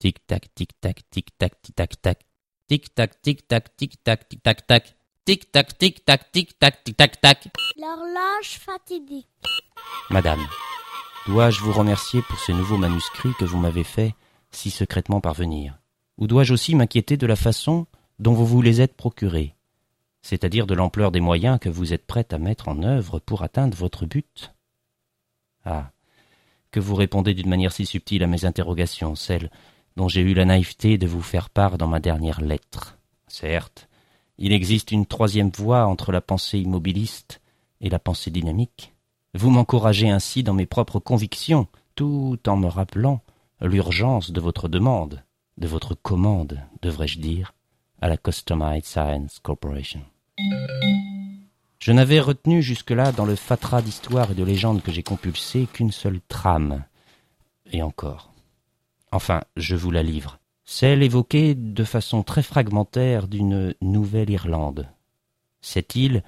[0.00, 2.20] Tic-tac, tic-tac, tic-tac, tic-tac-tac.
[2.68, 4.96] Tic-tac, tic-tac, tic-tac, tic-tac-tac.
[5.24, 7.48] Tic-tac, tic-tac, tic-tac, tic-tac-tac.
[7.76, 9.26] L'horloge fatidique.
[10.10, 10.46] Madame,
[11.26, 14.14] dois-je vous remercier pour ce nouveau manuscrit que vous m'avez fait
[14.52, 15.76] si secrètement parvenir?
[16.16, 17.88] Ou dois-je aussi m'inquiéter de la façon
[18.20, 19.56] dont vous vous les êtes procurés?
[20.22, 23.76] C'est-à-dire de l'ampleur des moyens que vous êtes prête à mettre en œuvre pour atteindre
[23.76, 24.52] votre but?
[25.64, 25.90] Ah,
[26.70, 29.50] que vous répondez d'une manière si subtile à mes interrogations, celles
[29.98, 32.98] dont j'ai eu la naïveté de vous faire part dans ma dernière lettre.
[33.26, 33.88] Certes,
[34.38, 37.40] il existe une troisième voie entre la pensée immobiliste
[37.80, 38.94] et la pensée dynamique.
[39.34, 41.66] Vous m'encouragez ainsi dans mes propres convictions,
[41.96, 43.22] tout en me rappelant
[43.60, 45.24] l'urgence de votre demande,
[45.56, 47.52] de votre commande, devrais-je dire,
[48.00, 50.02] à la Customized Science Corporation.
[51.80, 55.90] Je n'avais retenu jusque-là dans le fatras d'histoires et de légendes que j'ai compulsé qu'une
[55.90, 56.84] seule trame.
[57.72, 58.30] Et encore.
[59.12, 60.38] Enfin, je vous la livre.
[60.64, 64.88] Celle évoquée de façon très fragmentaire d'une Nouvelle-Irlande.
[65.62, 66.22] Cette île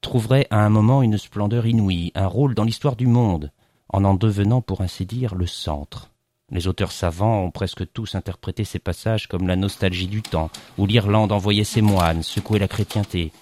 [0.00, 3.52] trouverait à un moment une splendeur inouïe, un rôle dans l'histoire du monde,
[3.88, 6.10] en en devenant pour ainsi dire le centre.
[6.50, 10.86] Les auteurs savants ont presque tous interprété ces passages comme la nostalgie du temps, où
[10.86, 13.32] l'Irlande envoyait ses moines secouer la chrétienté.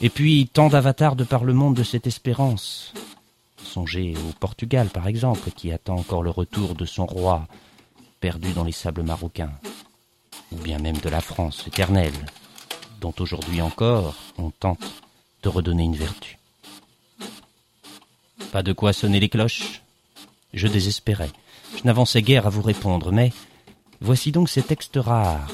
[0.00, 2.92] Et puis tant d'avatars de par le monde de cette espérance.
[3.62, 7.46] Songez au Portugal, par exemple, qui attend encore le retour de son roi,
[8.20, 9.52] perdu dans les sables marocains,
[10.52, 12.26] ou bien même de la France éternelle,
[13.00, 15.02] dont aujourd'hui encore on tente
[15.42, 16.38] de redonner une vertu.
[18.52, 19.82] Pas de quoi sonner les cloches
[20.52, 21.30] Je désespérais.
[21.76, 23.32] Je n'avançais guère à vous répondre, mais
[24.00, 25.48] voici donc ces textes rares,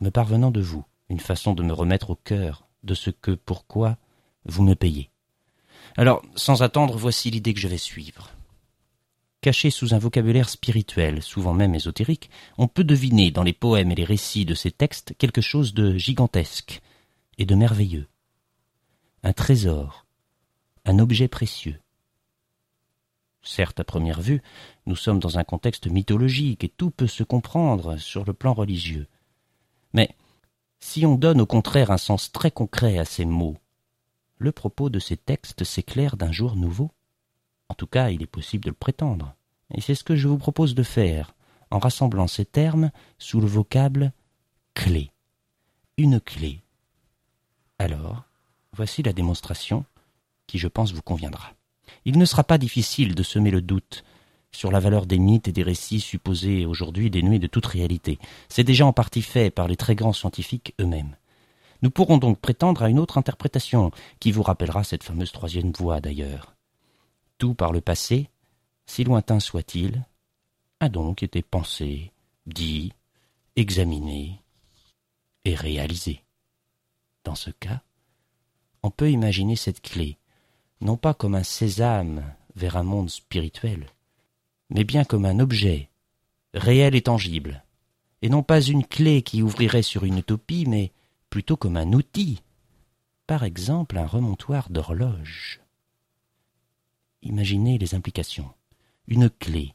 [0.00, 3.96] me parvenant de vous, une façon de me remettre au cœur de ce que, pourquoi,
[4.44, 5.10] vous me payez.
[5.96, 8.30] Alors, sans attendre, voici l'idée que je vais suivre.
[9.42, 13.96] Caché sous un vocabulaire spirituel, souvent même ésotérique, on peut deviner dans les poèmes et
[13.96, 16.80] les récits de ces textes quelque chose de gigantesque
[17.36, 18.08] et de merveilleux.
[19.22, 20.06] Un trésor,
[20.86, 21.78] un objet précieux,
[23.42, 24.40] Certes, à première vue,
[24.86, 29.08] nous sommes dans un contexte mythologique et tout peut se comprendre sur le plan religieux.
[29.92, 30.14] Mais
[30.78, 33.56] si on donne au contraire un sens très concret à ces mots,
[34.38, 36.92] le propos de ces textes s'éclaire d'un jour nouveau.
[37.72, 39.34] En tout cas, il est possible de le prétendre.
[39.72, 41.34] Et c'est ce que je vous propose de faire,
[41.70, 44.12] en rassemblant ces termes sous le vocable
[44.74, 45.10] clé.
[45.96, 46.60] Une clé.
[47.78, 48.24] Alors,
[48.74, 49.86] voici la démonstration
[50.46, 51.54] qui, je pense, vous conviendra.
[52.04, 54.04] Il ne sera pas difficile de semer le doute
[54.50, 58.18] sur la valeur des mythes et des récits supposés aujourd'hui dénués de toute réalité.
[58.50, 61.16] C'est déjà en partie fait par les très grands scientifiques eux-mêmes.
[61.80, 66.02] Nous pourrons donc prétendre à une autre interprétation, qui vous rappellera cette fameuse troisième voie
[66.02, 66.54] d'ailleurs.
[67.42, 68.30] Tout par le passé,
[68.86, 70.06] si lointain soit-il,
[70.78, 72.12] a donc été pensé,
[72.46, 72.92] dit,
[73.56, 74.40] examiné
[75.44, 76.22] et réalisé.
[77.24, 77.82] Dans ce cas,
[78.84, 80.18] on peut imaginer cette clé,
[80.80, 83.88] non pas comme un sésame vers un monde spirituel,
[84.70, 85.90] mais bien comme un objet,
[86.54, 87.64] réel et tangible,
[88.22, 90.92] et non pas une clé qui ouvrirait sur une utopie, mais
[91.28, 92.40] plutôt comme un outil,
[93.26, 95.61] par exemple un remontoir d'horloge.
[97.22, 98.52] Imaginez les implications.
[99.06, 99.74] Une clé,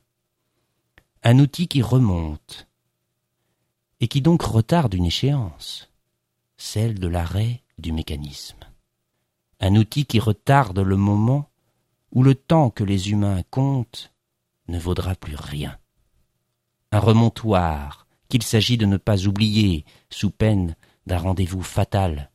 [1.24, 2.68] un outil qui remonte,
[4.00, 5.92] et qui donc retarde une échéance,
[6.56, 8.68] celle de l'arrêt du mécanisme
[9.60, 11.50] un outil qui retarde le moment
[12.12, 14.14] où le temps que les humains comptent
[14.68, 15.78] ne vaudra plus rien.
[16.92, 20.76] Un remontoir qu'il s'agit de ne pas oublier sous peine
[21.06, 22.32] d'un rendez-vous fatal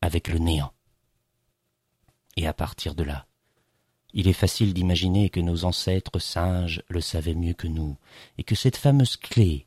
[0.00, 0.72] avec le néant.
[2.36, 3.25] Et à partir de là,
[4.18, 7.98] il est facile d'imaginer que nos ancêtres singes le savaient mieux que nous,
[8.38, 9.66] et que cette fameuse clé,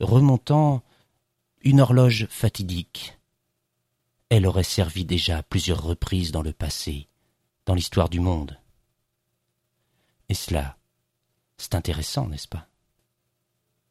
[0.00, 0.82] remontant
[1.62, 3.18] une horloge fatidique,
[4.28, 7.08] elle aurait servi déjà à plusieurs reprises dans le passé,
[7.64, 8.58] dans l'histoire du monde.
[10.28, 10.76] Et cela,
[11.56, 12.68] c'est intéressant, n'est-ce pas?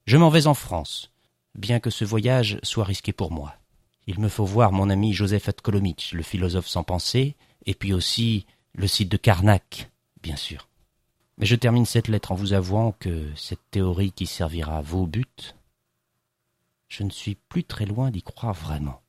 [0.06, 1.12] Je m'en vais en France,
[1.56, 3.56] bien que ce voyage soit risqué pour moi.
[4.06, 7.35] Il me faut voir mon ami Joseph Atkolomitch, le philosophe sans pensée,
[7.66, 10.68] et puis aussi le site de Karnak, bien sûr.
[11.38, 15.06] Mais je termine cette lettre en vous avouant que cette théorie qui servira à vos
[15.06, 15.26] buts,
[16.90, 19.02] je ne suis plus très loin d'y croire vraiment.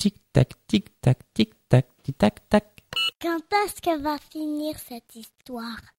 [0.00, 2.84] Tic-tac, tic-tac, tic-tac, tic-tac, tac.
[3.20, 5.80] Quand est-ce que va finir cette histoire?